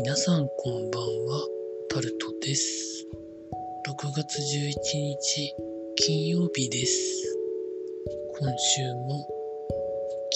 [0.00, 1.44] 皆さんこんばんは、
[1.90, 3.04] タルトです。
[3.88, 5.52] 6月11日
[5.96, 7.36] 金曜日です。
[8.38, 9.28] 今週も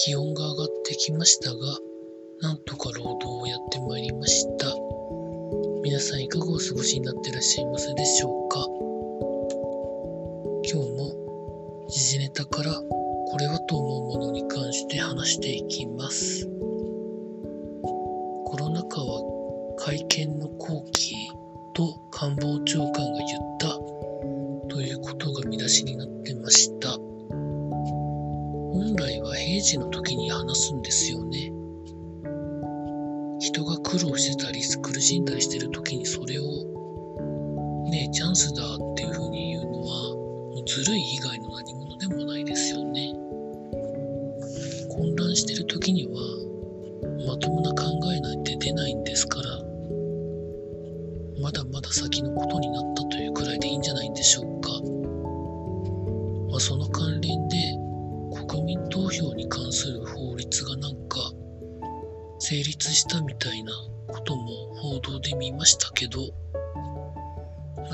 [0.03, 1.57] 気温が上がってきましたが、
[2.41, 4.65] なんとか労働をやってまいりました。
[5.81, 8.67] 皆さんいかがお過ごしになってらっしゃいますでしょうか？
[10.69, 16.49] 今日も時事ネタからこれはと思うものに関して話していきます。
[18.45, 19.32] コロナ禍は
[19.85, 21.29] 会見の後期
[21.73, 23.67] と官房長官が言った
[24.73, 26.91] ということが見出しになってました。
[28.71, 31.51] 本来は平時の時に話すんですよね。
[33.41, 36.43] 人が苦労してたり苦しんだりしてる時にそれを
[37.91, 43.13] ねチャンスだっていう風に言うのはもうずるい以外の何者でもないですよね。
[44.87, 46.13] 混乱してる時には
[47.27, 47.83] まともな考
[48.15, 49.62] えなんて出ないんですから
[51.83, 54.69] だ先のことになったというくらいでいいんじゃないんでしょうか。
[56.49, 57.57] まあ、その関連で
[58.47, 61.19] 国民投票に関する法律がなんか
[62.39, 63.71] 成立したみたいな
[64.07, 66.19] ことも報道で見ましたけど、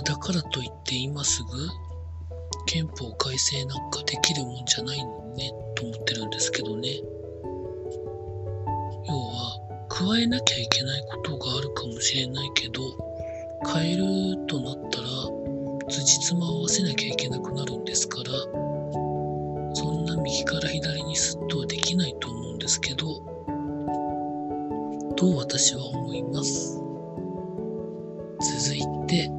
[0.04, 1.50] だからといって今すぐ
[2.66, 7.02] 憲法改正なんかできるもんじゃないのねと思ってるんですけどね。
[9.08, 13.08] 要は加えなきゃいけないことがあるかもしれないけど
[13.67, 14.03] 変える
[14.47, 15.07] となったら
[15.89, 18.25] 辻褄を合わせなきゃいけなくなるんですから
[19.73, 23.21] そんな右から左にスッとはできないと思うんですけど
[25.15, 26.81] と私は思います？
[28.39, 29.30] 続いて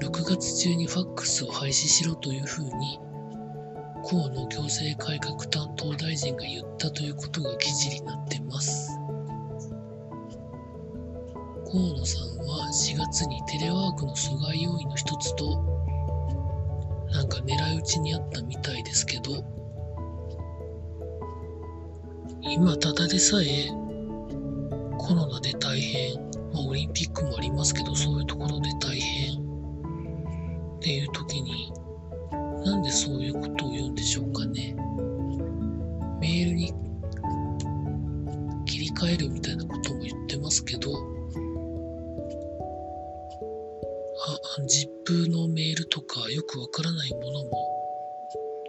[0.00, 2.98] 6月中にファックスを廃止しろというふうに
[4.10, 8.97] 河野行政改革担当大臣が言ったということが記事になってます。
[11.70, 15.62] 河野さんは4月にテレワークの阻害要因の一つと
[17.12, 19.44] なんか狙い撃ちにあったみたいですけど
[22.40, 23.68] 今ただでさえ
[24.96, 26.14] コロナで大変、
[26.54, 31.70] まあ、オリンピックもありますけどそういうところで大変っていう時に
[32.64, 34.74] なんでそういうことを言うんでしょうかね。
[36.18, 36.72] メールに
[38.64, 41.17] 切り替えるみたいなことも言ってますけど
[44.58, 47.50] あ、ZIP のメールとかよくわからないものも、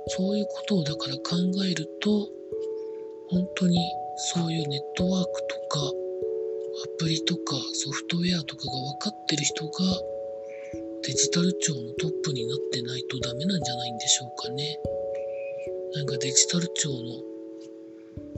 [0.07, 1.35] そういうことをだから考
[1.65, 2.29] えると、
[3.29, 3.77] 本当に
[4.33, 9.71] そういうネットワークとか、アプリとかソフトウェアとかが分かってる人が、
[11.03, 14.79] デジタル庁のトップになってないとダメなんじゃないんでしょうかね。
[15.95, 17.29] なんかデジタル庁の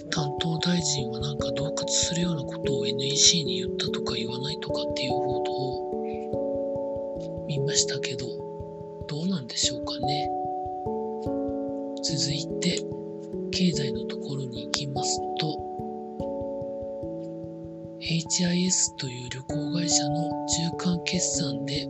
[0.09, 5.90] 担当大臣はなんか洞窟するようなことを NEC に言ったとか言わないとかっていう報道を
[7.51, 8.25] 見ましたけど、
[9.09, 10.29] どうなんでしょうかね。
[12.01, 12.81] 続いて、
[13.51, 15.59] 経済のところに行きますと、
[17.99, 20.31] HIS という旅行会社の
[20.79, 21.89] 中間決算で、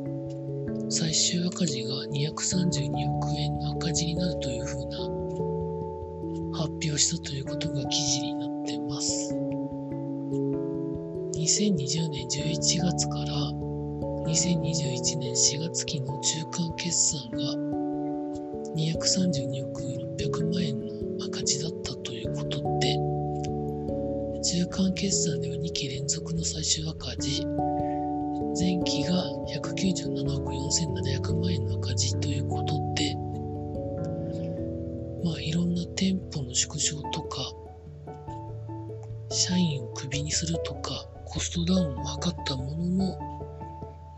[0.89, 4.97] 最終赤字が232億円の赤字になるというふうな
[6.57, 9.35] 発表したということが記事になってます。
[11.35, 13.60] 2020年11月から
[14.31, 17.37] 2021年4月期の中間決算が
[18.77, 22.95] 232億600万円の赤字だったということで
[24.41, 27.45] 中間決算では2期連続の最終赤字
[28.57, 29.21] 前期が
[29.53, 33.13] 197億4700万円の赤字ということで
[35.25, 37.51] まあいろんな店舗の縮小とか
[39.29, 43.30] 社員をクビにするとかコストダウンを図ったものの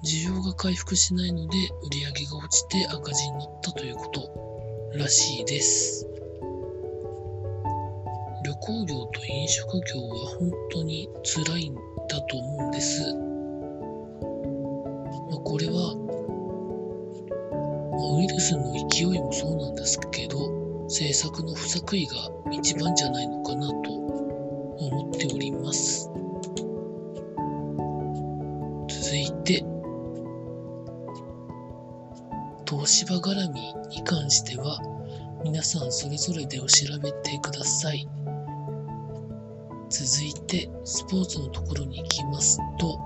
[0.04, 4.30] 需要が回復しないので売り上げが落ちて赤字になったということ
[4.98, 6.06] らしいです。
[8.44, 11.76] 旅行業と飲食業は本当に辛いん
[12.10, 13.16] だと思うんです。
[15.32, 15.96] まあ、これは、
[17.92, 26.13] まあウイルスの勢いもそうなんですけど、政策の不作為が一番じゃないのかなと思っております。
[32.76, 34.80] 東芝絡みに関しては
[35.44, 38.10] 皆さんそれぞれでお調べてください。
[39.92, 42.98] 続いてスポーツのところに行きますと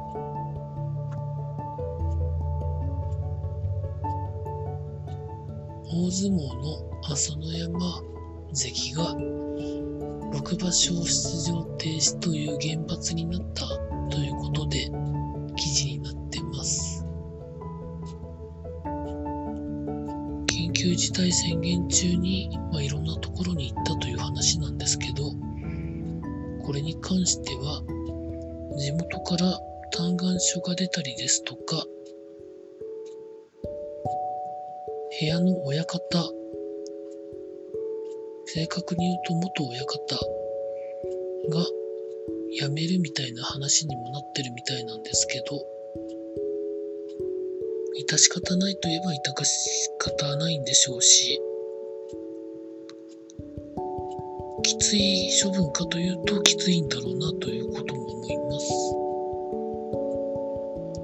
[5.85, 8.01] 大相撲の朝乃山
[8.53, 9.15] 関が
[10.31, 13.67] 6場所出場停止という厳罰になった
[14.09, 14.89] ということで
[20.87, 25.31] 緊急事態宣言中に、まあ、いろんなところに行ったという話なんですけど
[26.63, 27.81] これに関しては
[28.77, 29.59] 地元から
[29.91, 31.83] 嘆願書が出たりですとか
[35.19, 35.99] 部屋の親方
[38.45, 40.15] 正確に言うと元親方
[41.49, 41.65] が
[42.53, 45.76] 辞めるみたいな話にもなってるみたいなんですけど
[47.99, 51.41] 致し方ないといえば致し方ないんでしょうし
[54.63, 58.67] きつい処分かというときついんだろうなということも思います。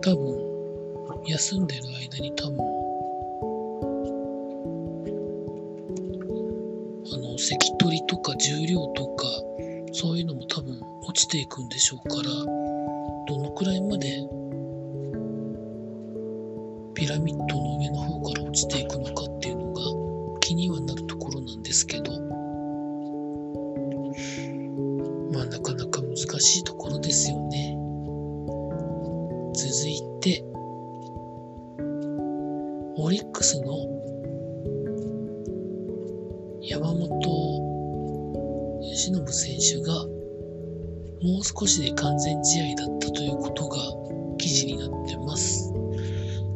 [0.01, 0.54] 多分
[1.25, 2.60] 休んでる間に多分
[7.13, 9.25] あの関取とか重量とか
[9.94, 12.24] そういうのも多分落ちていくんでしょうから
[13.28, 14.28] どのくらいまで
[16.94, 19.81] ピラミッドの上の方から落ちていくのかっていうのが
[20.42, 22.12] 気にはなるところなんですけど
[25.31, 27.78] まあなかなか難しいところですよね
[29.56, 30.44] 続いて
[32.98, 33.74] オリックスの
[36.62, 37.10] 山本
[38.84, 39.94] 由伸選手が
[41.24, 44.02] もう少しで完全試合だったということが。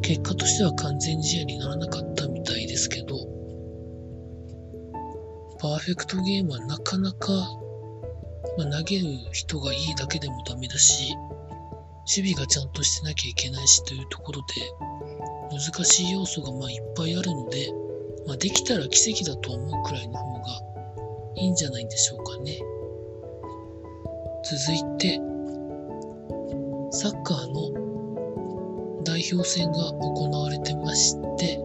[0.08, 3.18] 結果としては完全試合にならなかったみたいですけど、
[5.60, 7.34] パーフェクトゲームはなかなか、
[8.58, 11.14] まあ、投げる人がいいだけでもダメだし、
[12.16, 14.40] 守備がちゃんとしてなきゃいけないしというところ
[15.52, 17.68] で、難しい要素がまあいっぱいあるので、
[18.26, 20.42] まあ、できたら奇跡だと思うくらいの方が
[21.36, 22.58] いいんじゃないんでしょうかね。
[24.46, 25.20] 続いて、
[26.92, 27.87] サッカーの
[29.08, 31.58] 代表戦が行われてまして、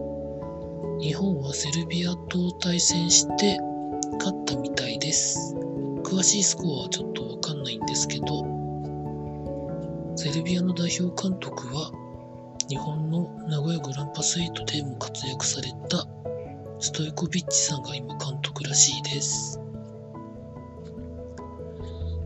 [1.01, 3.59] 日本はセルビアと対戦して
[4.17, 5.53] 勝ったみたいです。
[6.03, 8.45] 詳しいスコアはちょっとわかんないんですけど、
[10.15, 11.91] セルビアの代表監督は
[12.69, 16.07] 日本の名古屋グランパスイトでも活躍された
[16.79, 19.59] ストイコビッチさんが今監督らしいです。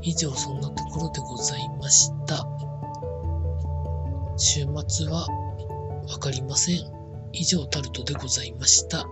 [0.04, 2.57] 以上そんなところでございました。
[4.38, 5.28] 週末は
[6.08, 6.78] わかりません。
[7.34, 9.06] 以上タルトでございました。